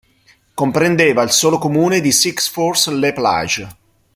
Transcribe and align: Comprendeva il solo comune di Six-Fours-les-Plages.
Comprendeva 0.55 1.21
il 1.21 1.29
solo 1.29 1.59
comune 1.59 2.01
di 2.01 2.11
Six-Fours-les-Plages. 2.11 3.67